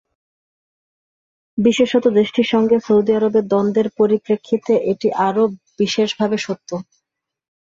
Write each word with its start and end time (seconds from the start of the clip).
বিশেষত, 1.57 2.05
দেশটির 2.19 2.47
সঙ্গে 2.53 2.77
সৌদি 2.79 3.11
আরবের 3.15 3.45
দ্বন্দ্বের 3.47 3.87
পরিপ্রেক্ষিতে 3.99 4.73
এটি 4.91 5.07
আরও 5.27 5.43
বিশেষভাবে 5.79 6.37
সত্য। 6.37 6.69